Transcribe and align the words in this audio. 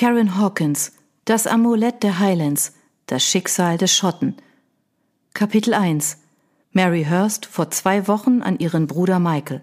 Karen 0.00 0.38
Hawkins, 0.38 0.92
das 1.26 1.46
Amulett 1.46 2.02
der 2.02 2.18
Highlands, 2.20 2.72
das 3.04 3.22
Schicksal 3.22 3.76
des 3.76 3.94
Schotten. 3.94 4.34
Kapitel 5.34 5.74
1 5.74 6.16
Mary 6.72 7.06
Hurst 7.10 7.44
vor 7.44 7.70
zwei 7.70 8.08
Wochen 8.08 8.40
an 8.40 8.58
ihren 8.58 8.86
Bruder 8.86 9.18
Michael. 9.18 9.60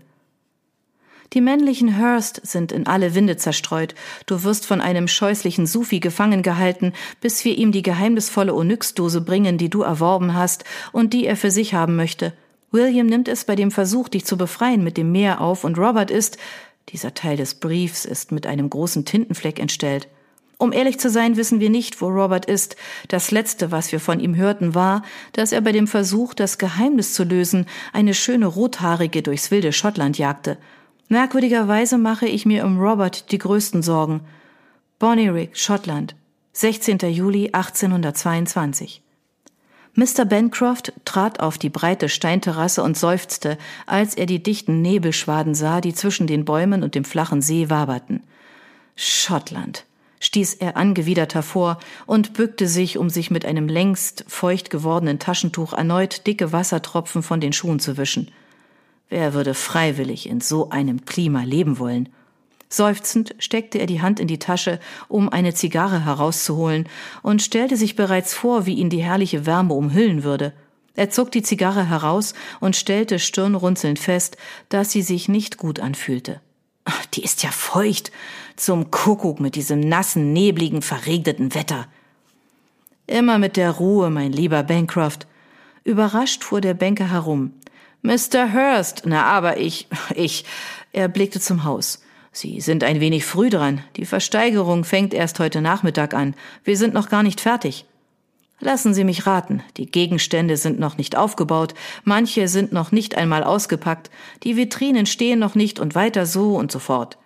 Die 1.34 1.42
männlichen 1.42 2.00
Hurst 2.00 2.40
sind 2.44 2.72
in 2.72 2.86
alle 2.86 3.16
Winde 3.16 3.38
zerstreut. 3.38 3.96
Du 4.28 4.44
wirst 4.44 4.68
von 4.68 4.80
einem 4.80 5.08
scheußlichen 5.08 5.66
Sufi 5.66 6.00
gefangen 6.00 6.44
gehalten, 6.44 6.94
bis 7.20 7.44
wir 7.44 7.58
ihm 7.58 7.72
die 7.72 7.82
geheimnisvolle 7.82 8.54
Onyxdose 8.54 9.22
bringen, 9.22 9.58
die 9.58 9.72
du 9.72 9.82
erworben 9.82 10.36
hast 10.36 10.66
und 10.92 11.14
die 11.14 11.26
er 11.26 11.36
für 11.36 11.50
sich 11.50 11.74
haben 11.74 11.96
möchte. 11.96 12.32
William 12.70 13.08
nimmt 13.08 13.28
es 13.28 13.46
bei 13.46 13.56
dem 13.56 13.72
Versuch, 13.72 14.08
dich 14.08 14.24
zu 14.24 14.38
befreien, 14.38 14.84
mit 14.84 14.98
dem 14.98 15.12
Meer 15.12 15.42
auf 15.42 15.64
und 15.64 15.80
Robert 15.80 16.12
ist, 16.12 16.38
dieser 16.90 17.16
Teil 17.16 17.38
des 17.38 17.56
Briefs 17.56 18.06
ist 18.06 18.32
mit 18.32 18.46
einem 18.46 18.70
großen 18.70 19.04
Tintenfleck 19.04 19.58
entstellt. 19.58 20.08
Um 20.60 20.74
ehrlich 20.74 21.00
zu 21.00 21.10
sein, 21.10 21.38
wissen 21.38 21.60
wir 21.60 21.70
nicht, 21.70 22.02
wo 22.02 22.08
Robert 22.08 22.46
ist. 22.46 22.76
Das 23.10 23.30
Letzte, 23.30 23.72
was 23.72 23.92
wir 23.92 24.00
von 24.00 24.20
ihm 24.20 24.36
hörten, 24.36 24.74
war, 24.74 25.04
dass 25.34 25.52
er 25.52 25.62
bei 25.62 25.72
dem 25.72 25.88
Versuch, 25.88 26.34
das 26.34 26.58
Geheimnis 26.58 27.14
zu 27.14 27.24
lösen, 27.24 27.68
eine 27.94 28.16
schöne 28.16 28.48
Rothaarige 28.48 29.22
durchs 29.22 29.52
wilde 29.52 29.72
Schottland 29.72 30.18
jagte. 30.18 30.58
Merkwürdigerweise 31.10 31.98
mache 31.98 32.28
ich 32.28 32.46
mir 32.46 32.66
um 32.66 32.80
Robert 32.80 33.32
die 33.32 33.38
größten 33.38 33.84
Sorgen. 33.84 34.22
Bonnyrigg, 34.98 35.56
Schottland, 35.56 36.16
16. 36.54 36.98
Juli 37.12 37.52
1822. 37.54 39.04
Mr. 39.94 40.26
Bancroft 40.26 40.94
trat 41.06 41.40
auf 41.40 41.58
die 41.58 41.70
breite 41.70 42.08
Steinterrasse 42.08 42.84
und 42.84 42.98
seufzte, 42.98 43.58
als 43.88 44.16
er 44.16 44.28
die 44.28 44.42
dichten 44.42 44.82
Nebelschwaden 44.82 45.56
sah, 45.56 45.82
die 45.82 45.94
zwischen 45.94 46.28
den 46.28 46.46
Bäumen 46.46 46.84
und 46.84 46.94
dem 46.94 47.04
flachen 47.04 47.42
See 47.42 47.70
waberten. 47.70 48.22
Schottland, 48.96 49.87
stieß 50.20 50.56
er 50.56 50.78
angewidert 50.78 51.36
hervor 51.36 51.80
und 52.06 52.34
bückte 52.34 52.68
sich, 52.68 52.98
um 52.98 53.10
sich 53.10 53.32
mit 53.32 53.46
einem 53.46 53.68
längst 53.68 54.26
feucht 54.28 54.70
gewordenen 54.70 55.20
Taschentuch 55.20 55.74
erneut 55.74 56.26
dicke 56.28 56.52
Wassertropfen 56.52 57.24
von 57.24 57.40
den 57.40 57.54
Schuhen 57.54 57.80
zu 57.80 57.98
wischen. 57.98 58.32
Wer 59.10 59.34
würde 59.34 59.54
freiwillig 59.54 60.28
in 60.28 60.42
so 60.42 60.70
einem 60.70 61.06
Klima 61.06 61.44
leben 61.44 61.80
wollen? 61.80 62.10
Seufzend 62.70 63.34
steckte 63.40 63.78
er 63.78 63.86
die 63.86 64.02
Hand 64.02 64.20
in 64.20 64.28
die 64.28 64.40
Tasche, 64.40 64.80
um 65.08 65.30
eine 65.30 65.54
Zigarre 65.54 66.04
herauszuholen, 66.04 66.90
und 67.22 67.42
stellte 67.42 67.78
sich 67.78 67.96
bereits 67.96 68.34
vor, 68.34 68.66
wie 68.66 68.74
ihn 68.74 68.90
die 68.90 69.04
herrliche 69.04 69.46
Wärme 69.46 69.74
umhüllen 69.74 70.24
würde. 70.24 70.52
Er 70.96 71.10
zog 71.10 71.32
die 71.32 71.44
Zigarre 71.44 71.88
heraus 71.88 72.34
und 72.60 72.76
stellte 72.76 73.20
stirnrunzelnd 73.20 74.00
fest, 74.00 74.36
dass 74.68 74.92
sie 74.92 75.04
sich 75.04 75.30
nicht 75.30 75.58
gut 75.58 75.80
anfühlte. 75.80 76.42
Die 77.18 77.24
ist 77.24 77.42
ja 77.42 77.50
feucht. 77.50 78.12
Zum 78.56 78.92
Kuckuck 78.92 79.40
mit 79.40 79.56
diesem 79.56 79.80
nassen, 79.80 80.34
nebligen, 80.34 80.84
verregneten 80.84 81.56
Wetter. 81.56 81.88
Immer 83.08 83.40
mit 83.40 83.58
der 83.58 83.72
Ruhe, 83.72 84.12
mein 84.12 84.32
lieber 84.32 84.62
Bancroft. 84.62 85.26
Überrascht 85.84 86.44
fuhr 86.44 86.62
der 86.62 86.76
Banker 86.76 87.10
herum. 87.10 87.54
Mr. 88.04 88.54
Hurst, 88.54 89.04
na 89.06 89.24
aber 89.26 89.58
ich, 89.58 89.88
ich. 90.16 90.46
Er 90.94 91.08
blickte 91.08 91.40
zum 91.40 91.64
Haus. 91.64 92.04
Sie 92.32 92.62
sind 92.62 92.84
ein 92.84 93.00
wenig 93.00 93.26
früh 93.26 93.50
dran. 93.50 93.82
Die 93.96 94.06
Versteigerung 94.06 94.84
fängt 94.84 95.16
erst 95.16 95.40
heute 95.40 95.60
Nachmittag 95.60 96.14
an. 96.14 96.36
Wir 96.64 96.78
sind 96.78 96.94
noch 96.94 97.10
gar 97.10 97.24
nicht 97.24 97.42
fertig. 97.42 97.86
Lassen 98.60 98.94
Sie 98.94 99.04
mich 99.04 99.28
raten, 99.28 99.62
die 99.78 99.86
Gegenstände 99.86 100.58
sind 100.58 100.80
noch 100.80 100.98
nicht 100.98 101.16
aufgebaut, 101.16 101.76
manche 102.04 102.48
sind 102.48 102.74
noch 102.74 102.92
nicht 102.92 103.16
einmal 103.16 103.44
ausgepackt, 103.44 104.10
die 104.44 104.58
Vitrinen 104.58 105.06
stehen 105.06 105.38
noch 105.38 105.54
nicht 105.54 105.80
und 105.80 105.94
weiter 105.94 106.26
so 106.26 106.56
und 106.56 106.72
so 106.72 106.80
fort. 106.80 107.18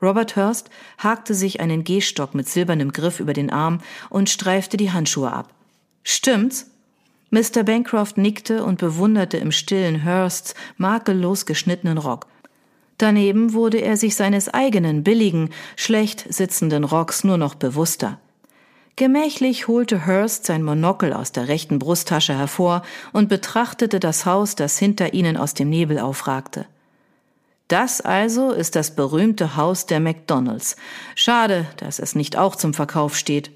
Robert 0.00 0.36
Hurst 0.36 0.70
hakte 0.98 1.34
sich 1.34 1.60
einen 1.60 1.82
Gehstock 1.82 2.34
mit 2.34 2.48
silbernem 2.48 2.92
Griff 2.92 3.18
über 3.18 3.32
den 3.32 3.50
Arm 3.50 3.80
und 4.10 4.30
streifte 4.30 4.76
die 4.76 4.92
Handschuhe 4.92 5.32
ab. 5.32 5.48
Stimmt's? 6.04 6.70
Mr. 7.30 7.64
Bancroft 7.64 8.18
nickte 8.18 8.62
und 8.62 8.78
bewunderte 8.78 9.38
im 9.38 9.50
stillen 9.50 10.04
Hursts 10.04 10.54
makellos 10.76 11.46
geschnittenen 11.46 11.98
Rock. 11.98 12.26
Daneben 12.98 13.52
wurde 13.52 13.78
er 13.78 13.96
sich 13.96 14.14
seines 14.14 14.48
eigenen 14.48 15.02
billigen, 15.02 15.50
schlecht 15.74 16.32
sitzenden 16.32 16.84
Rocks 16.84 17.24
nur 17.24 17.36
noch 17.36 17.56
bewusster. 17.56 18.20
Gemächlich 18.98 19.68
holte 19.68 20.06
Hurst 20.06 20.46
sein 20.46 20.62
Monokel 20.62 21.12
aus 21.12 21.30
der 21.30 21.48
rechten 21.48 21.78
Brusttasche 21.78 22.36
hervor 22.36 22.80
und 23.12 23.28
betrachtete 23.28 24.00
das 24.00 24.24
Haus, 24.24 24.54
das 24.54 24.78
hinter 24.78 25.12
ihnen 25.12 25.36
aus 25.36 25.52
dem 25.52 25.68
Nebel 25.68 25.98
aufragte. 25.98 26.64
Das 27.68 28.00
also 28.00 28.52
ist 28.52 28.74
das 28.74 28.96
berühmte 28.96 29.56
Haus 29.56 29.84
der 29.84 30.00
McDonalds. 30.00 30.76
Schade, 31.14 31.66
dass 31.76 31.98
es 31.98 32.14
nicht 32.14 32.38
auch 32.38 32.56
zum 32.56 32.72
Verkauf 32.72 33.16
steht. 33.16 33.50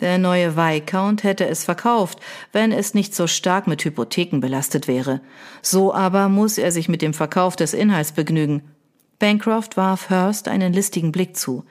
Der 0.00 0.18
neue 0.18 0.56
Viscount 0.56 1.22
hätte 1.22 1.46
es 1.46 1.62
verkauft, 1.62 2.18
wenn 2.52 2.72
es 2.72 2.92
nicht 2.92 3.14
so 3.14 3.28
stark 3.28 3.68
mit 3.68 3.84
Hypotheken 3.84 4.40
belastet 4.40 4.88
wäre. 4.88 5.20
So 5.62 5.94
aber 5.94 6.28
muss 6.28 6.58
er 6.58 6.72
sich 6.72 6.88
mit 6.88 7.02
dem 7.02 7.14
Verkauf 7.14 7.54
des 7.54 7.72
Inhalts 7.72 8.12
begnügen. 8.12 8.62
Bancroft 9.20 9.76
warf 9.76 10.10
Hurst 10.10 10.48
einen 10.48 10.72
listigen 10.72 11.12
Blick 11.12 11.36
zu. 11.36 11.64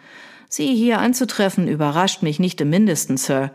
Sie 0.51 0.75
hier 0.75 0.99
anzutreffen 0.99 1.67
überrascht 1.67 2.23
mich 2.23 2.39
nicht 2.39 2.59
im 2.59 2.71
mindesten, 2.71 3.17
Sir. 3.17 3.51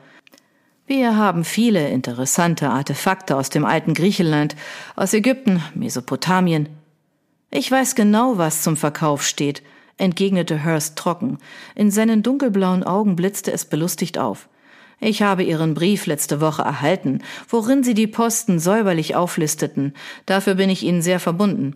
Wir 0.86 1.16
haben 1.16 1.44
viele 1.44 1.88
interessante 1.88 2.70
Artefakte 2.70 3.36
aus 3.36 3.50
dem 3.50 3.64
alten 3.64 3.94
Griechenland, 3.94 4.54
aus 4.94 5.12
Ägypten, 5.12 5.60
Mesopotamien. 5.74 6.68
Ich 7.50 7.68
weiß 7.68 7.96
genau, 7.96 8.38
was 8.38 8.62
zum 8.62 8.76
Verkauf 8.76 9.24
steht, 9.24 9.64
entgegnete 9.96 10.64
Hurst 10.64 10.96
trocken. 10.96 11.38
In 11.74 11.90
seinen 11.90 12.22
dunkelblauen 12.22 12.84
Augen 12.84 13.16
blitzte 13.16 13.50
es 13.50 13.64
belustigt 13.64 14.16
auf. 14.16 14.48
Ich 15.00 15.20
habe 15.22 15.42
Ihren 15.42 15.74
Brief 15.74 16.06
letzte 16.06 16.40
Woche 16.40 16.62
erhalten, 16.62 17.22
worin 17.48 17.82
Sie 17.82 17.94
die 17.94 18.06
Posten 18.06 18.60
säuberlich 18.60 19.16
auflisteten. 19.16 19.94
Dafür 20.26 20.54
bin 20.54 20.70
ich 20.70 20.84
Ihnen 20.84 21.02
sehr 21.02 21.18
verbunden. 21.18 21.74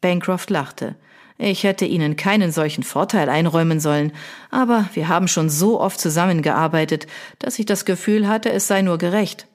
Bancroft 0.00 0.50
lachte. 0.50 0.94
Ich 1.36 1.64
hätte 1.64 1.84
Ihnen 1.84 2.16
keinen 2.16 2.52
solchen 2.52 2.84
Vorteil 2.84 3.28
einräumen 3.28 3.80
sollen, 3.80 4.12
aber 4.50 4.88
wir 4.94 5.08
haben 5.08 5.26
schon 5.26 5.50
so 5.50 5.80
oft 5.80 5.98
zusammengearbeitet, 5.98 7.06
dass 7.40 7.58
ich 7.58 7.66
das 7.66 7.84
Gefühl 7.84 8.28
hatte, 8.28 8.52
es 8.52 8.68
sei 8.68 8.82
nur 8.82 8.98
gerecht. 8.98 9.48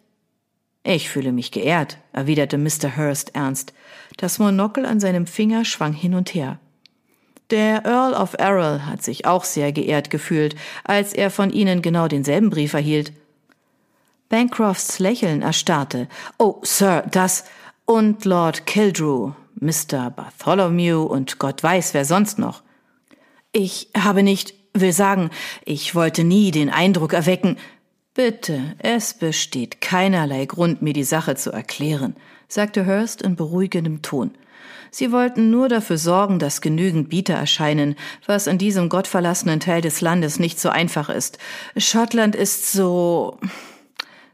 Ich 0.84 1.10
fühle 1.10 1.32
mich 1.32 1.52
geehrt, 1.52 1.98
erwiderte 2.12 2.58
Mr. 2.58 2.98
Hurst 2.98 3.36
ernst. 3.36 3.74
Das 4.18 4.40
Monokel 4.40 4.86
an 4.86 5.00
seinem 5.00 5.28
Finger 5.28 5.64
schwang 5.64 5.94
hin 5.94 6.16
und 6.16 6.34
her. 6.34 6.60
Der 7.50 7.86
Earl 7.86 8.14
of 8.14 8.36
Errol 8.38 8.86
hat 8.86 9.02
sich 9.02 9.26
auch 9.26 9.44
sehr 9.44 9.72
geehrt 9.72 10.10
gefühlt, 10.10 10.56
als 10.84 11.14
er 11.14 11.32
von 11.32 11.50
Ihnen 11.52 11.82
genau 11.82 12.08
denselben 12.08 12.50
Brief 12.50 12.74
erhielt. 12.74 13.14
Bancrofts 14.30 15.00
Lächeln 15.00 15.42
erstarrte. 15.42 16.08
Oh, 16.38 16.60
Sir, 16.62 17.04
das 17.10 17.46
und 17.86 18.24
Lord 18.26 18.68
Kildrew, 18.68 19.32
Mr. 19.60 20.12
Bartholomew 20.12 21.04
und 21.04 21.40
Gott 21.40 21.62
weiß 21.62 21.94
wer 21.94 22.06
sonst 22.06 22.40
noch. 22.40 22.64
Ich 23.52 23.90
habe 23.98 24.24
nicht, 24.24 24.54
will 24.74 24.94
sagen, 24.94 25.32
ich 25.66 25.96
wollte 25.96 26.24
nie 26.24 26.52
den 26.52 26.70
Eindruck 26.70 27.14
erwecken. 27.14 27.58
Bitte, 28.14 28.76
es 28.80 29.14
besteht 29.14 29.82
keinerlei 29.82 30.46
Grund, 30.46 30.82
mir 30.82 30.94
die 30.94 31.04
Sache 31.04 31.36
zu 31.36 31.52
erklären, 31.52 32.16
sagte 32.48 32.86
Hurst 32.86 33.22
in 33.22 33.36
beruhigendem 33.36 34.02
Ton. 34.02 34.32
Sie 34.92 35.12
wollten 35.12 35.52
nur 35.52 35.70
dafür 35.70 35.98
sorgen, 35.98 36.40
dass 36.40 36.62
genügend 36.62 37.10
Bieter 37.10 37.36
erscheinen, 37.36 37.96
was 38.26 38.48
in 38.48 38.58
diesem 38.58 38.90
gottverlassenen 38.90 39.60
Teil 39.60 39.82
des 39.82 40.02
Landes 40.02 40.40
nicht 40.40 40.60
so 40.60 40.70
einfach 40.70 41.10
ist. 41.10 41.38
Schottland 41.78 42.36
ist 42.36 42.72
so 42.72 43.40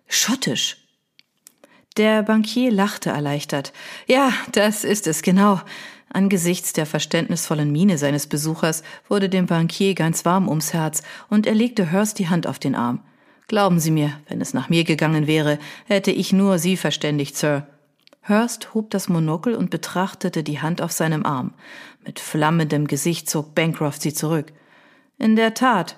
schottisch. 0.08 0.85
Der 1.98 2.24
Bankier 2.24 2.72
lachte 2.72 3.10
erleichtert. 3.10 3.72
Ja, 4.06 4.34
das 4.52 4.84
ist 4.84 5.08
es 5.08 5.22
genau. 5.22 5.62
Angesichts 6.12 6.74
der 6.74 6.86
verständnisvollen 6.86 7.72
Miene 7.72 7.98
seines 7.98 8.28
Besuchers 8.28 8.84
wurde 9.08 9.30
dem 9.30 9.46
Bankier 9.46 9.96
ganz 9.96 10.26
warm 10.26 10.50
ums 10.50 10.74
Herz 10.74 11.04
und 11.30 11.48
er 11.48 11.54
legte 11.54 11.92
Hurst 11.92 12.20
die 12.20 12.28
Hand 12.28 12.48
auf 12.48 12.60
den 12.60 12.76
Arm. 12.76 13.02
Glauben 13.48 13.80
Sie 13.80 13.92
mir, 13.92 14.12
wenn 14.28 14.42
es 14.42 14.54
nach 14.54 14.70
mir 14.70 14.84
gegangen 14.84 15.28
wäre, 15.28 15.58
hätte 15.86 16.12
ich 16.12 16.34
nur 16.34 16.60
Sie 16.60 16.78
verständigt, 16.78 17.38
Sir. 17.38 17.68
Hurst 18.28 18.74
hob 18.74 18.90
das 18.90 19.08
Monokel 19.08 19.56
und 19.56 19.70
betrachtete 19.70 20.44
die 20.44 20.62
Hand 20.62 20.82
auf 20.82 20.92
seinem 20.92 21.26
Arm. 21.26 21.54
Mit 22.04 22.20
flammendem 22.20 22.88
Gesicht 22.88 23.30
zog 23.30 23.56
Bancroft 23.56 24.02
sie 24.02 24.14
zurück. 24.14 24.52
In 25.18 25.36
der 25.36 25.54
Tat. 25.54 25.98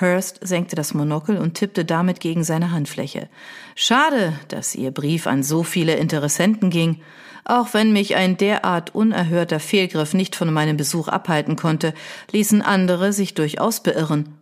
Hurst 0.00 0.46
senkte 0.46 0.76
das 0.76 0.94
Monokel 0.94 1.38
und 1.38 1.54
tippte 1.54 1.84
damit 1.84 2.20
gegen 2.20 2.44
seine 2.44 2.70
Handfläche. 2.70 3.28
Schade, 3.74 4.32
dass 4.48 4.74
Ihr 4.74 4.92
Brief 4.92 5.26
an 5.26 5.42
so 5.42 5.62
viele 5.64 5.96
Interessenten 5.96 6.70
ging. 6.70 7.00
Auch 7.44 7.74
wenn 7.74 7.92
mich 7.92 8.14
ein 8.14 8.36
derart 8.36 8.94
unerhörter 8.94 9.58
Fehlgriff 9.58 10.14
nicht 10.14 10.36
von 10.36 10.52
meinem 10.52 10.76
Besuch 10.76 11.08
abhalten 11.08 11.56
konnte, 11.56 11.94
ließen 12.30 12.62
andere 12.62 13.12
sich 13.12 13.34
durchaus 13.34 13.82
beirren. 13.82 14.34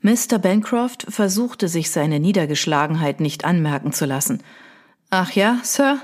Mr. 0.00 0.38
Bancroft 0.38 1.06
versuchte 1.08 1.68
sich 1.68 1.90
seine 1.90 2.18
Niedergeschlagenheit 2.20 3.20
nicht 3.20 3.44
anmerken 3.44 3.92
zu 3.92 4.06
lassen. 4.06 4.42
Ach 5.10 5.30
ja, 5.32 5.58
Sir? 5.62 5.98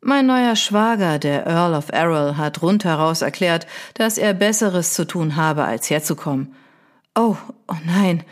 Mein 0.00 0.26
neuer 0.26 0.56
Schwager, 0.56 1.18
der 1.18 1.46
Earl 1.46 1.74
of 1.74 1.88
Errol, 1.90 2.36
hat 2.36 2.60
rundheraus 2.60 3.22
erklärt, 3.22 3.66
dass 3.94 4.18
er 4.18 4.34
Besseres 4.34 4.92
zu 4.92 5.06
tun 5.06 5.36
habe, 5.36 5.64
als 5.64 5.88
herzukommen. 5.88 6.54
Oh, 7.14 7.36
oh 7.68 7.76
nein. 7.84 8.24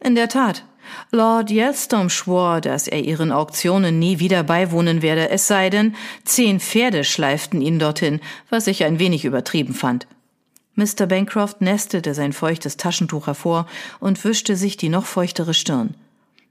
In 0.00 0.14
der 0.14 0.28
Tat. 0.28 0.64
Lord 1.10 1.50
Yelstone 1.50 2.08
schwor, 2.08 2.60
dass 2.60 2.88
er 2.88 3.00
ihren 3.00 3.32
Auktionen 3.32 3.98
nie 3.98 4.20
wieder 4.20 4.42
beiwohnen 4.42 5.02
werde, 5.02 5.28
es 5.28 5.46
sei 5.46 5.70
denn, 5.70 5.94
zehn 6.24 6.60
Pferde 6.60 7.04
schleiften 7.04 7.60
ihn 7.60 7.78
dorthin, 7.78 8.20
was 8.48 8.66
ich 8.66 8.84
ein 8.84 8.98
wenig 8.98 9.24
übertrieben 9.24 9.74
fand. 9.74 10.06
Mr. 10.76 11.06
Bancroft 11.06 11.60
nestelte 11.60 12.14
sein 12.14 12.32
feuchtes 12.32 12.76
Taschentuch 12.76 13.26
hervor 13.26 13.66
und 13.98 14.24
wischte 14.24 14.56
sich 14.56 14.76
die 14.76 14.88
noch 14.88 15.06
feuchtere 15.06 15.52
Stirn. 15.52 15.94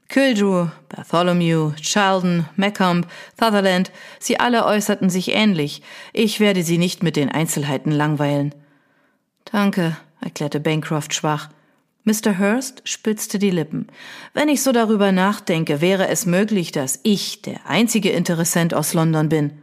Kildrew, 0.08 0.68
Bartholomew, 0.88 1.72
Sheldon, 1.80 2.46
Macomb, 2.56 3.06
Sutherland, 3.38 3.90
sie 4.18 4.38
alle 4.40 4.64
äußerten 4.64 5.10
sich 5.10 5.34
ähnlich. 5.34 5.82
Ich 6.12 6.40
werde 6.40 6.62
sie 6.62 6.78
nicht 6.78 7.02
mit 7.02 7.16
den 7.16 7.30
Einzelheiten 7.30 7.90
langweilen. 7.90 8.54
Danke, 9.46 9.96
erklärte 10.20 10.60
Bancroft 10.60 11.14
schwach. 11.14 11.48
Mr. 12.08 12.38
Hurst 12.38 12.80
spitzte 12.84 13.38
die 13.38 13.50
Lippen. 13.50 13.86
Wenn 14.32 14.48
ich 14.48 14.62
so 14.62 14.72
darüber 14.72 15.12
nachdenke, 15.12 15.82
wäre 15.82 16.08
es 16.08 16.24
möglich, 16.24 16.72
dass 16.72 17.00
ich 17.02 17.42
der 17.42 17.66
einzige 17.66 18.08
Interessent 18.08 18.72
aus 18.72 18.94
London 18.94 19.28
bin. 19.28 19.62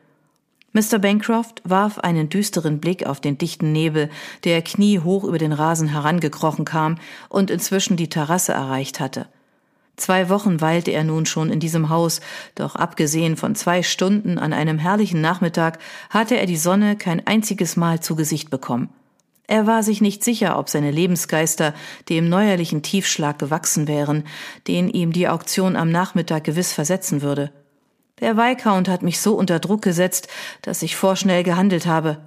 Mr. 0.71 0.99
Bancroft 0.99 1.63
warf 1.63 1.97
einen 1.97 2.29
düsteren 2.29 2.79
Blick 2.79 3.07
auf 3.07 3.19
den 3.19 3.39
dichten 3.39 3.71
Nebel, 3.71 4.11
der 4.43 4.61
kniehoch 4.61 5.23
über 5.23 5.39
den 5.39 5.53
Rasen 5.53 5.87
herangekrochen 5.87 6.65
kam 6.65 6.99
und 7.29 7.49
inzwischen 7.49 7.97
die 7.97 8.09
Terrasse 8.09 8.51
erreicht 8.51 8.99
hatte. 8.99 9.25
Zwei 9.95 10.29
Wochen 10.29 10.61
weilte 10.61 10.91
er 10.91 11.03
nun 11.03 11.25
schon 11.25 11.49
in 11.49 11.59
diesem 11.59 11.89
Haus, 11.89 12.21
doch 12.53 12.75
abgesehen 12.75 13.37
von 13.37 13.55
zwei 13.55 13.81
Stunden 13.81 14.37
an 14.37 14.53
einem 14.53 14.77
herrlichen 14.77 15.19
Nachmittag 15.19 15.79
hatte 16.11 16.37
er 16.37 16.45
die 16.45 16.57
Sonne 16.57 16.95
kein 16.95 17.25
einziges 17.25 17.75
Mal 17.75 18.01
zu 18.01 18.15
Gesicht 18.15 18.51
bekommen. 18.51 18.89
Er 19.47 19.67
war 19.67 19.83
sich 19.83 20.01
nicht 20.01 20.23
sicher, 20.23 20.57
ob 20.57 20.69
seine 20.69 20.91
Lebensgeister 20.91 21.73
dem 22.09 22.29
neuerlichen 22.29 22.81
Tiefschlag 22.81 23.37
gewachsen 23.37 23.87
wären, 23.87 24.23
den 24.67 24.89
ihm 24.89 25.11
die 25.11 25.27
Auktion 25.27 25.75
am 25.75 25.91
Nachmittag 25.91 26.43
gewiss 26.43 26.73
versetzen 26.73 27.21
würde. 27.21 27.51
Der 28.21 28.37
Viscount 28.37 28.87
hat 28.87 29.03
mich 29.03 29.19
so 29.19 29.35
unter 29.35 29.59
Druck 29.59 29.81
gesetzt, 29.81 30.29
dass 30.61 30.81
ich 30.81 30.95
vorschnell 30.95 31.43
gehandelt 31.43 31.85
habe. 31.85 32.17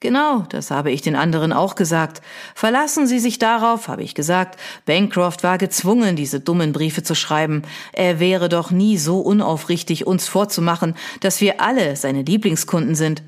Genau, 0.00 0.44
das 0.50 0.70
habe 0.70 0.90
ich 0.90 1.00
den 1.00 1.16
anderen 1.16 1.54
auch 1.54 1.74
gesagt. 1.74 2.20
Verlassen 2.54 3.06
Sie 3.06 3.18
sich 3.18 3.38
darauf, 3.38 3.88
habe 3.88 4.02
ich 4.02 4.14
gesagt. 4.14 4.60
Bancroft 4.84 5.42
war 5.42 5.56
gezwungen, 5.56 6.16
diese 6.16 6.38
dummen 6.38 6.72
Briefe 6.72 7.02
zu 7.02 7.14
schreiben. 7.14 7.62
Er 7.94 8.20
wäre 8.20 8.50
doch 8.50 8.70
nie 8.70 8.98
so 8.98 9.20
unaufrichtig, 9.20 10.06
uns 10.06 10.28
vorzumachen, 10.28 10.94
dass 11.20 11.40
wir 11.40 11.62
alle 11.62 11.96
seine 11.96 12.22
Lieblingskunden 12.22 12.94
sind. 12.94 13.22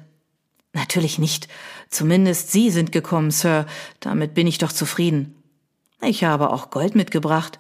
Natürlich 0.75 1.19
nicht. 1.19 1.49
Zumindest 1.91 2.53
Sie 2.53 2.71
sind 2.71 2.93
gekommen, 2.93 3.31
Sir. 3.31 3.67
Damit 4.01 4.35
bin 4.35 4.47
ich 4.47 4.59
doch 4.59 4.73
zufrieden. 4.73 5.35
Ich 6.03 6.25
habe 6.25 6.51
auch 6.51 6.71
Gold 6.71 6.95
mitgebracht. 6.95 7.59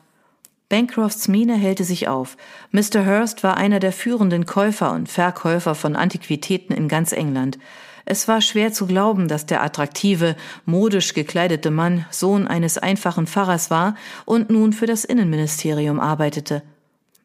Bancrofts 0.68 1.28
Miene 1.28 1.56
hellte 1.56 1.84
sich 1.84 2.08
auf. 2.08 2.36
Mr. 2.72 3.06
Hurst 3.06 3.42
war 3.42 3.56
einer 3.56 3.80
der 3.80 3.92
führenden 3.92 4.44
Käufer 4.44 4.92
und 4.92 5.08
Verkäufer 5.08 5.74
von 5.74 5.96
Antiquitäten 5.96 6.76
in 6.76 6.88
ganz 6.88 7.12
England. 7.12 7.58
Es 8.04 8.28
war 8.28 8.40
schwer 8.40 8.72
zu 8.72 8.86
glauben, 8.86 9.28
dass 9.28 9.46
der 9.46 9.62
attraktive, 9.62 10.36
modisch 10.66 11.14
gekleidete 11.14 11.70
Mann 11.70 12.06
Sohn 12.10 12.46
eines 12.46 12.78
einfachen 12.78 13.26
Pfarrers 13.26 13.70
war 13.70 13.96
und 14.24 14.50
nun 14.50 14.72
für 14.72 14.86
das 14.86 15.04
Innenministerium 15.04 16.00
arbeitete. 16.00 16.62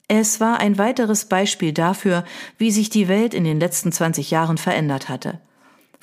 Es 0.08 0.40
war 0.40 0.60
ein 0.60 0.78
weiteres 0.78 1.26
Beispiel 1.26 1.74
dafür, 1.74 2.26
wie 2.58 2.72
sich 2.72 2.90
die 2.90 3.08
Welt 3.08 3.34
in 3.34 3.44
den 3.44 3.60
letzten 3.60 3.92
20 3.92 4.32
Jahren 4.32 4.58
verändert 4.58 5.10
hatte. 5.10 5.40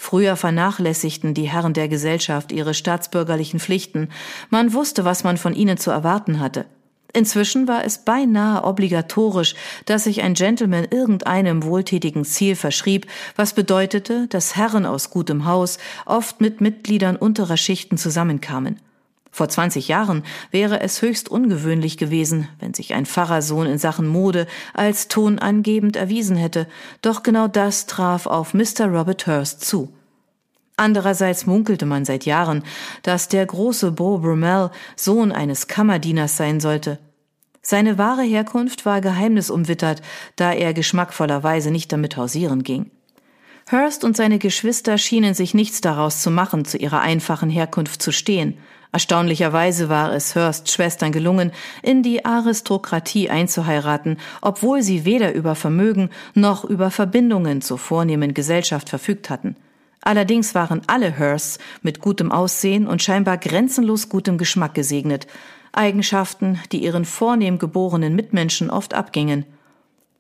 Früher 0.03 0.37
vernachlässigten 0.37 1.35
die 1.35 1.51
Herren 1.51 1.75
der 1.75 1.87
Gesellschaft 1.87 2.53
ihre 2.53 2.73
staatsbürgerlichen 2.73 3.61
Pflichten. 3.61 4.09
Man 4.49 4.73
wusste, 4.73 5.05
was 5.05 5.25
man 5.25 5.37
von 5.37 5.55
ihnen 5.55 5.77
zu 5.77 5.91
erwarten 5.91 6.41
hatte. 6.41 6.65
Inzwischen 7.13 7.69
war 7.69 7.85
es 7.85 7.99
beinahe 7.99 8.65
obligatorisch, 8.65 9.55
dass 9.85 10.05
sich 10.05 10.23
ein 10.23 10.33
Gentleman 10.33 10.87
irgendeinem 10.91 11.65
wohltätigen 11.65 12.25
Ziel 12.25 12.57
verschrieb, 12.57 13.09
was 13.37 13.53
bedeutete, 13.53 14.27
dass 14.29 14.57
Herren 14.57 14.87
aus 14.87 15.11
gutem 15.11 15.45
Haus 15.45 15.77
oft 16.07 16.41
mit 16.41 16.63
Mitgliedern 16.63 17.17
unterer 17.17 17.59
Schichten 17.59 17.99
zusammenkamen. 17.99 18.81
Vor 19.31 19.49
20 19.49 19.89
Jahren 19.89 20.25
wäre 20.51 20.81
es 20.81 21.03
höchst 21.03 21.29
ungewöhnlich 21.29 21.97
gewesen, 21.97 22.49
wenn 22.59 22.75
sich 22.75 22.95
ein 22.95 23.07
Pfarrersohn 23.07 23.67
in 23.67 23.79
Sachen 23.79 24.07
Mode 24.07 24.47
als 24.75 25.09
tonangebend 25.09 25.97
erwiesen 25.97 26.37
hätte, 26.37 26.67
doch 27.01 27.23
genau 27.23 27.47
das 27.47 27.87
traf 27.87 28.27
auf 28.27 28.55
Mr. 28.55 28.87
Robert 28.87 29.27
Hurst 29.27 29.65
zu. 29.65 29.93
Andererseits 30.77 31.47
munkelte 31.47 31.87
man 31.87 32.05
seit 32.05 32.25
Jahren, 32.25 32.65
dass 33.03 33.29
der 33.29 33.45
große 33.45 33.93
Beau 33.93 34.19
Brummel 34.19 34.71
Sohn 34.97 35.31
eines 35.31 35.69
Kammerdieners 35.69 36.37
sein 36.37 36.59
sollte. 36.59 36.99
Seine 37.63 37.99
wahre 37.99 38.23
Herkunft 38.23 38.87
war 38.87 39.03
geheimnisumwittert, 39.03 40.01
da 40.37 40.53
er 40.53 40.73
geschmackvollerweise 40.73 41.71
nicht 41.71 41.93
damit 41.93 42.17
hausieren 42.17 42.63
ging. 42.63 42.91
Hurst 43.71 44.05
und 44.05 44.17
seine 44.17 44.39
Geschwister 44.39 44.97
schienen 44.99 45.35
sich 45.35 45.53
nichts 45.53 45.81
daraus 45.81 46.23
zu 46.23 46.31
machen, 46.31 46.65
zu 46.65 46.79
ihrer 46.79 47.03
einfachen 47.03 47.51
Herkunft 47.51 48.03
zu 48.03 48.11
stehen. 48.11 48.59
Erstaunlicherweise 48.93 49.89
war 49.89 50.13
es 50.13 50.35
Hursts 50.35 50.73
Schwestern 50.73 51.13
gelungen, 51.13 51.53
in 51.83 52.03
die 52.03 52.25
Aristokratie 52.25 53.31
einzuheiraten, 53.31 54.19
obwohl 54.41 54.83
sie 54.83 55.05
weder 55.05 55.33
über 55.33 55.55
Vermögen 55.55 56.11
noch 56.35 56.65
über 56.65 56.91
Verbindungen 56.91 57.63
zur 57.63 57.79
vornehmen 57.79 58.35
Gesellschaft 58.35 58.89
verfügt 58.89 59.31
hatten. 59.31 59.55
Allerdings 60.03 60.55
waren 60.55 60.83
alle 60.87 61.19
Hursts 61.19 61.59
mit 61.83 62.01
gutem 62.01 62.33
Aussehen 62.33 62.87
und 62.89 63.03
scheinbar 63.03 63.39
grenzenlos 63.39 64.09
gutem 64.09 64.39
Geschmack 64.39 64.75
gesegnet, 64.75 65.27
Eigenschaften, 65.73 66.59
die 66.73 66.83
ihren 66.83 67.05
vornehm 67.05 67.59
geborenen 67.59 68.17
Mitmenschen 68.17 68.71
oft 68.71 68.95
abgingen. 68.95 69.45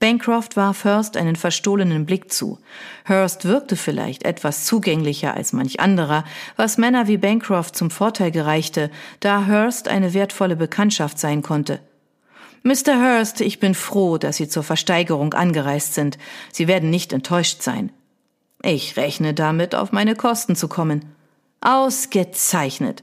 Bancroft 0.00 0.56
warf 0.56 0.84
Hurst 0.84 1.18
einen 1.18 1.36
verstohlenen 1.36 2.06
Blick 2.06 2.32
zu. 2.32 2.58
Hurst 3.06 3.44
wirkte 3.44 3.76
vielleicht 3.76 4.24
etwas 4.24 4.64
zugänglicher 4.64 5.34
als 5.34 5.52
manch 5.52 5.78
anderer, 5.78 6.24
was 6.56 6.78
Männer 6.78 7.06
wie 7.06 7.18
Bancroft 7.18 7.76
zum 7.76 7.90
Vorteil 7.90 8.30
gereichte, 8.30 8.90
da 9.20 9.46
Hurst 9.46 9.88
eine 9.88 10.14
wertvolle 10.14 10.56
Bekanntschaft 10.56 11.18
sein 11.18 11.42
konnte. 11.42 11.80
Mr. 12.62 12.98
Hurst, 12.98 13.42
ich 13.42 13.60
bin 13.60 13.74
froh, 13.74 14.16
dass 14.16 14.38
Sie 14.38 14.48
zur 14.48 14.62
Versteigerung 14.62 15.34
angereist 15.34 15.92
sind. 15.92 16.16
Sie 16.50 16.66
werden 16.66 16.88
nicht 16.88 17.12
enttäuscht 17.12 17.60
sein. 17.60 17.92
Ich 18.62 18.96
rechne 18.96 19.34
damit, 19.34 19.74
auf 19.74 19.92
meine 19.92 20.14
Kosten 20.14 20.56
zu 20.56 20.68
kommen. 20.68 21.14
Ausgezeichnet. 21.60 23.02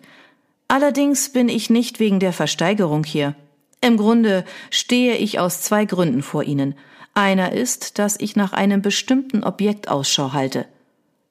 Allerdings 0.67 1.29
bin 1.31 1.47
ich 1.47 1.69
nicht 1.69 1.99
wegen 1.99 2.19
der 2.19 2.33
Versteigerung 2.33 3.03
hier. 3.03 3.35
Im 3.81 3.97
Grunde 3.97 4.43
stehe 4.71 5.15
ich 5.15 5.39
aus 5.39 5.61
zwei 5.61 5.85
Gründen 5.85 6.23
vor 6.23 6.43
Ihnen. 6.43 6.75
Einer 7.17 7.51
ist, 7.51 7.97
dass 7.97 8.19
ich 8.19 8.35
nach 8.35 8.53
einem 8.53 8.83
bestimmten 8.83 9.43
Objekt 9.43 9.87
Ausschau 9.87 10.33
halte. 10.33 10.67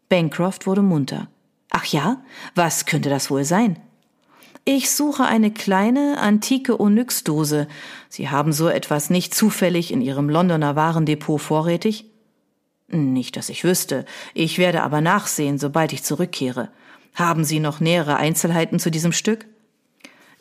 Bancroft 0.09 0.67
wurde 0.67 0.83
munter. 0.83 1.29
Ach 1.71 1.85
ja? 1.85 2.25
Was 2.57 2.87
könnte 2.87 3.09
das 3.09 3.31
wohl 3.31 3.45
sein? 3.45 3.79
Ich 4.65 4.91
suche 4.91 5.27
eine 5.27 5.53
kleine, 5.53 6.19
antike 6.19 6.81
Onyxdose. 6.81 7.69
Sie 8.09 8.29
haben 8.29 8.53
so 8.53 8.67
etwas 8.67 9.11
nicht 9.11 9.33
zufällig 9.33 9.93
in 9.93 10.01
Ihrem 10.01 10.29
Londoner 10.29 10.75
Warendepot 10.75 11.41
vorrätig? 11.41 12.07
Nicht, 12.89 13.37
dass 13.37 13.49
ich 13.49 13.63
wüsste. 13.63 14.07
Ich 14.35 14.59
werde 14.59 14.83
aber 14.83 15.01
nachsehen, 15.01 15.57
sobald 15.57 15.93
ich 15.93 16.03
zurückkehre. 16.03 16.71
Haben 17.15 17.45
Sie 17.45 17.61
noch 17.61 17.79
nähere 17.79 18.17
Einzelheiten 18.17 18.81
zu 18.81 18.91
diesem 18.91 19.13
Stück? 19.13 19.47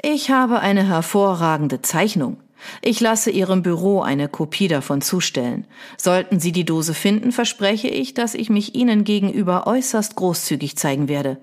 Ich 0.01 0.31
habe 0.31 0.59
eine 0.61 0.87
hervorragende 0.87 1.83
Zeichnung. 1.83 2.37
Ich 2.81 2.99
lasse 2.99 3.31
Ihrem 3.31 3.61
Büro 3.61 4.01
eine 4.01 4.27
Kopie 4.27 4.67
davon 4.67 5.01
zustellen. 5.01 5.65
Sollten 5.97 6.39
Sie 6.39 6.51
die 6.51 6.65
Dose 6.65 6.93
finden, 6.93 7.31
verspreche 7.31 7.87
ich, 7.87 8.13
dass 8.13 8.33
ich 8.33 8.49
mich 8.49 8.75
Ihnen 8.75 9.03
gegenüber 9.03 9.67
äußerst 9.67 10.15
großzügig 10.15 10.77
zeigen 10.77 11.07
werde. 11.07 11.37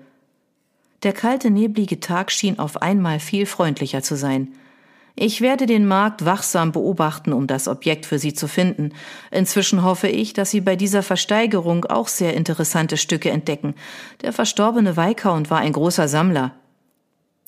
Der 1.03 1.13
kalte, 1.13 1.49
neblige 1.49 1.99
Tag 1.99 2.31
schien 2.31 2.59
auf 2.59 2.81
einmal 2.81 3.19
viel 3.19 3.45
freundlicher 3.45 4.01
zu 4.01 4.15
sein. 4.15 4.53
Ich 5.15 5.41
werde 5.41 5.67
den 5.67 5.85
Markt 5.85 6.25
wachsam 6.25 6.71
beobachten, 6.71 7.33
um 7.33 7.45
das 7.45 7.67
Objekt 7.67 8.07
für 8.07 8.17
Sie 8.17 8.33
zu 8.33 8.47
finden. 8.47 8.93
Inzwischen 9.29 9.83
hoffe 9.83 10.07
ich, 10.07 10.33
dass 10.33 10.49
Sie 10.49 10.61
bei 10.61 10.75
dieser 10.75 11.03
Versteigerung 11.03 11.85
auch 11.85 12.07
sehr 12.07 12.33
interessante 12.33 12.97
Stücke 12.97 13.29
entdecken. 13.29 13.75
Der 14.21 14.33
verstorbene 14.33 14.97
Viscount 14.97 15.51
war 15.51 15.59
ein 15.59 15.73
großer 15.73 16.07
Sammler. 16.07 16.55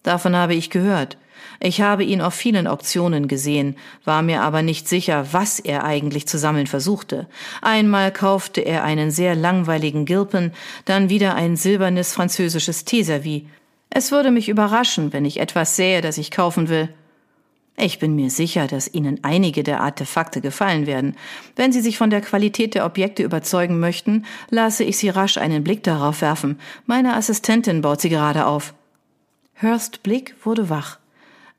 Davon 0.03 0.35
habe 0.35 0.53
ich 0.53 0.69
gehört. 0.69 1.17
Ich 1.59 1.81
habe 1.81 2.03
ihn 2.03 2.21
auf 2.21 2.33
vielen 2.33 2.67
Auktionen 2.67 3.27
gesehen, 3.27 3.75
war 4.03 4.21
mir 4.21 4.41
aber 4.41 4.61
nicht 4.61 4.87
sicher, 4.87 5.27
was 5.31 5.59
er 5.59 5.83
eigentlich 5.83 6.27
zu 6.27 6.37
sammeln 6.37 6.67
versuchte. 6.67 7.27
Einmal 7.61 8.11
kaufte 8.11 8.61
er 8.61 8.83
einen 8.83 9.11
sehr 9.11 9.35
langweiligen 9.35 10.05
Gilpen, 10.05 10.51
dann 10.85 11.09
wieder 11.09 11.35
ein 11.35 11.55
silbernes 11.55 12.13
französisches 12.13 12.85
Teeservice. 12.85 13.43
Es 13.89 14.11
würde 14.11 14.31
mich 14.31 14.49
überraschen, 14.49 15.13
wenn 15.13 15.25
ich 15.25 15.39
etwas 15.39 15.75
sähe, 15.75 16.01
das 16.01 16.17
ich 16.17 16.31
kaufen 16.31 16.69
will. 16.69 16.89
Ich 17.77 17.99
bin 17.99 18.15
mir 18.15 18.29
sicher, 18.29 18.67
dass 18.67 18.93
Ihnen 18.93 19.19
einige 19.23 19.61
der 19.61 19.81
Artefakte 19.81 20.39
gefallen 20.39 20.87
werden. 20.87 21.15
Wenn 21.57 21.73
Sie 21.73 21.81
sich 21.81 21.97
von 21.97 22.09
der 22.09 22.21
Qualität 22.21 22.73
der 22.73 22.85
Objekte 22.85 23.21
überzeugen 23.21 23.79
möchten, 23.79 24.25
lasse 24.49 24.85
ich 24.85 24.97
Sie 24.97 25.09
rasch 25.09 25.37
einen 25.37 25.63
Blick 25.63 25.83
darauf 25.83 26.21
werfen. 26.21 26.59
Meine 26.85 27.15
Assistentin 27.15 27.81
baut 27.81 27.99
sie 27.99 28.09
gerade 28.09 28.45
auf. 28.45 28.73
Hurst 29.61 30.03
Blick 30.03 30.35
wurde 30.43 30.69
wach. 30.69 30.99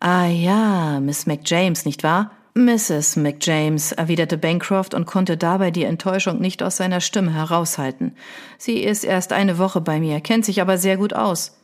Ah 0.00 0.26
ja, 0.26 1.00
Miss 1.00 1.26
McJames, 1.26 1.85
nicht 1.85 2.03
wahr? 2.03 2.31
Mrs. 2.55 3.17
McJames, 3.17 3.93
erwiderte 3.93 4.38
Bancroft 4.38 4.95
und 4.95 5.05
konnte 5.07 5.37
dabei 5.37 5.71
die 5.71 5.85
Enttäuschung 5.85 6.41
nicht 6.41 6.62
aus 6.62 6.79
seiner 6.79 7.03
Stimme 7.03 7.35
heraushalten. 7.35 8.15
Sie 8.57 8.79
ist 8.79 9.05
erst 9.05 9.35
eine 9.35 9.59
Woche 9.59 9.83
bei 9.83 10.00
mir, 10.00 10.21
kennt 10.21 10.47
sich 10.47 10.62
aber 10.62 10.79
sehr 10.79 10.97
gut 10.97 11.12
aus. 11.12 11.59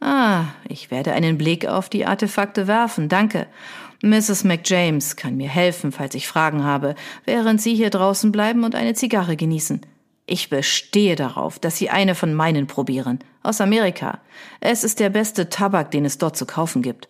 Ah, 0.00 0.46
ich 0.68 0.90
werde 0.90 1.12
einen 1.12 1.36
Blick 1.38 1.66
auf 1.66 1.88
die 1.88 2.06
Artefakte 2.06 2.66
werfen, 2.66 3.08
danke. 3.08 3.46
Mrs. 4.02 4.44
McJames 4.44 5.16
kann 5.16 5.36
mir 5.36 5.48
helfen, 5.48 5.92
falls 5.92 6.14
ich 6.14 6.26
Fragen 6.26 6.64
habe, 6.64 6.94
während 7.24 7.60
Sie 7.60 7.74
hier 7.74 7.90
draußen 7.90 8.32
bleiben 8.32 8.64
und 8.64 8.74
eine 8.74 8.94
Zigarre 8.94 9.36
genießen. 9.36 9.82
Ich 10.26 10.48
bestehe 10.50 11.14
darauf, 11.14 11.58
dass 11.58 11.76
Sie 11.76 11.90
eine 11.90 12.14
von 12.14 12.34
meinen 12.34 12.66
probieren. 12.66 13.18
Aus 13.42 13.60
Amerika. 13.60 14.20
Es 14.60 14.82
ist 14.82 14.98
der 14.98 15.10
beste 15.10 15.50
Tabak, 15.50 15.90
den 15.90 16.04
es 16.04 16.18
dort 16.18 16.36
zu 16.36 16.46
kaufen 16.46 16.80
gibt. 16.80 17.08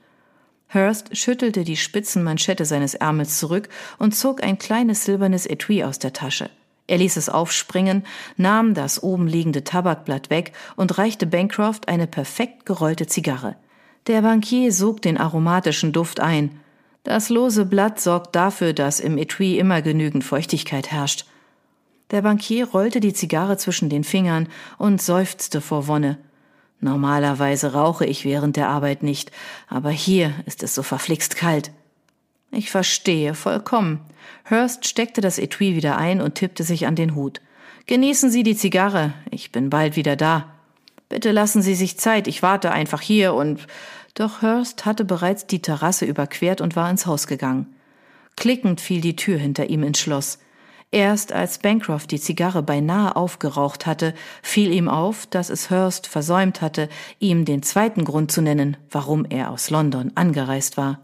Hurst 0.73 1.17
schüttelte 1.17 1.65
die 1.65 1.77
Spitzenmanschette 1.77 2.65
seines 2.65 2.95
Ärmels 2.95 3.39
zurück 3.39 3.69
und 3.99 4.15
zog 4.15 4.43
ein 4.43 4.59
kleines 4.59 5.05
silbernes 5.05 5.47
Etui 5.47 5.85
aus 5.85 5.99
der 5.99 6.13
Tasche. 6.13 6.51
Er 6.87 6.99
ließ 6.99 7.17
es 7.17 7.29
aufspringen, 7.29 8.05
nahm 8.37 8.75
das 8.75 9.03
oben 9.03 9.27
liegende 9.27 9.65
Tabakblatt 9.65 10.31
weg 10.31 10.53
und 10.77 10.99
reichte 10.99 11.27
Bancroft 11.27 11.89
eine 11.89 12.07
perfekt 12.07 12.67
gerollte 12.67 13.07
Zigarre. 13.07 13.57
Der 14.09 14.23
Bankier 14.23 14.73
sog 14.73 15.01
den 15.01 15.17
aromatischen 15.17 15.93
Duft 15.93 16.21
ein. 16.21 16.59
Das 17.05 17.29
lose 17.29 17.65
Blatt 17.65 18.01
sorgt 18.01 18.35
dafür, 18.35 18.73
dass 18.73 19.01
im 19.01 19.19
Etui 19.19 19.59
immer 19.59 19.83
genügend 19.83 20.25
Feuchtigkeit 20.25 20.91
herrscht. 20.91 21.27
Der 22.11 22.23
Bankier 22.23 22.69
rollte 22.69 23.01
die 23.01 23.15
Zigarre 23.15 23.57
zwischen 23.57 23.89
den 23.89 24.05
Fingern 24.05 24.49
und 24.77 25.01
seufzte 25.01 25.61
vor 25.61 25.87
Wonne. 25.87 26.19
Normalerweise 26.83 27.75
rauche 27.75 28.05
ich 28.05 28.25
während 28.25 28.57
der 28.57 28.69
Arbeit 28.69 29.05
nicht, 29.05 29.31
aber 29.69 29.91
hier 29.91 30.35
ist 30.47 30.65
es 30.65 30.75
so 30.75 30.83
verflixt 30.83 31.37
kalt. 31.37 31.71
Ich 32.51 32.73
verstehe 32.73 33.35
vollkommen. 33.35 34.01
Hurst 34.51 34.89
steckte 34.89 35.21
das 35.21 35.39
Etui 35.39 35.77
wieder 35.77 35.97
ein 35.97 36.21
und 36.21 36.35
tippte 36.35 36.65
sich 36.65 36.89
an 36.89 36.97
den 36.97 37.15
Hut. 37.15 37.41
Genießen 37.87 38.31
Sie 38.31 38.43
die 38.43 38.57
Zigarre, 38.57 39.15
ich 39.31 39.53
bin 39.53 39.71
bald 39.71 39.95
wieder 39.95 40.17
da. 40.17 40.55
Bitte 41.09 41.31
lassen 41.31 41.63
Sie 41.63 41.77
sich 41.77 41.99
Zeit, 41.99 42.27
ich 42.27 42.43
warte 42.43 42.73
einfach 42.73 43.01
hier 43.01 43.35
und. 43.35 43.69
Doch 44.15 44.43
Hurst 44.43 44.85
hatte 44.85 45.05
bereits 45.05 45.47
die 45.47 45.63
Terrasse 45.63 46.05
überquert 46.05 46.61
und 46.61 46.75
war 46.75 46.91
ins 46.91 47.07
Haus 47.07 47.29
gegangen. 47.29 47.77
Klickend 48.37 48.81
fiel 48.81 49.01
die 49.01 49.15
Tür 49.15 49.39
hinter 49.39 49.71
ihm 49.71 49.85
ins 49.85 50.01
Schloss. 50.01 50.41
Erst 50.95 51.33
als 51.33 51.59
Bancroft 51.59 52.11
die 52.11 52.21
Zigarre 52.21 52.63
beinahe 52.63 53.17
aufgeraucht 53.17 53.87
hatte, 53.87 54.13
fiel 54.43 54.71
ihm 54.71 54.91
auf, 54.91 55.27
dass 55.27 55.49
es 55.49 55.71
Hurst 55.71 56.07
versäumt 56.07 56.61
hatte, 56.61 56.91
ihm 57.19 57.47
den 57.47 57.63
zweiten 57.63 58.05
Grund 58.05 58.31
zu 58.31 58.43
nennen, 58.43 58.77
warum 58.91 59.25
er 59.25 59.51
aus 59.51 59.71
London 59.71 60.13
angereist 60.17 60.77
war. 60.77 61.01